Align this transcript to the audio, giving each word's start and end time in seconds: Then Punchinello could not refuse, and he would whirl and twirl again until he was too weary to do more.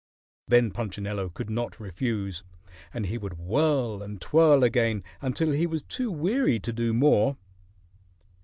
Then 0.47 0.71
Punchinello 0.71 1.29
could 1.29 1.51
not 1.51 1.79
refuse, 1.79 2.43
and 2.91 3.05
he 3.05 3.19
would 3.19 3.37
whirl 3.37 4.01
and 4.01 4.19
twirl 4.19 4.63
again 4.63 5.03
until 5.21 5.51
he 5.51 5.67
was 5.67 5.83
too 5.83 6.09
weary 6.09 6.59
to 6.61 6.73
do 6.73 6.91
more. 6.91 7.37